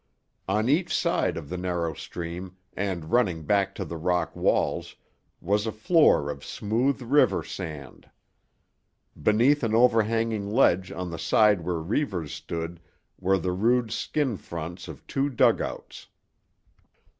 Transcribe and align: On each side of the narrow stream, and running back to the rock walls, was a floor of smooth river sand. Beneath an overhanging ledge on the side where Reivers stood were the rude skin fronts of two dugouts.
On 0.49 0.67
each 0.67 0.95
side 0.95 1.37
of 1.37 1.47
the 1.47 1.57
narrow 1.59 1.93
stream, 1.93 2.57
and 2.75 3.11
running 3.11 3.43
back 3.43 3.75
to 3.75 3.85
the 3.85 3.97
rock 3.97 4.35
walls, 4.35 4.95
was 5.39 5.67
a 5.67 5.71
floor 5.71 6.31
of 6.31 6.43
smooth 6.43 7.03
river 7.03 7.43
sand. 7.43 8.09
Beneath 9.21 9.61
an 9.61 9.75
overhanging 9.75 10.49
ledge 10.49 10.91
on 10.91 11.11
the 11.11 11.19
side 11.19 11.61
where 11.61 11.77
Reivers 11.77 12.33
stood 12.33 12.79
were 13.19 13.37
the 13.37 13.51
rude 13.53 13.91
skin 13.91 14.37
fronts 14.37 14.87
of 14.87 15.05
two 15.05 15.29
dugouts. 15.29 16.07